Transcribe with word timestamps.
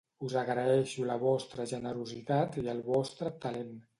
Us 0.27 0.35
agraeixo 0.39 1.03
la 1.09 1.17
vostra 1.25 1.67
generositat 1.73 2.59
i 2.61 2.65
el 2.75 2.83
vostre 2.91 3.33
talent. 3.47 3.73